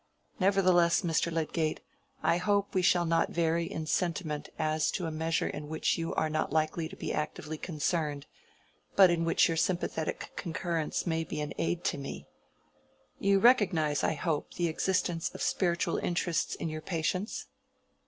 [0.39, 1.31] Nevertheless, Mr.
[1.31, 1.79] Lydgate,
[2.23, 6.11] I hope we shall not vary in sentiment as to a measure in which you
[6.15, 8.25] are not likely to be actively concerned,
[8.95, 12.25] but in which your sympathetic concurrence may be an aid to me.
[13.19, 17.45] You recognize, I hope; the existence of spiritual interests in your patients?"